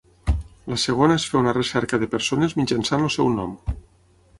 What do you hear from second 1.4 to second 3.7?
una recerca de persones mitjançant el seu nom.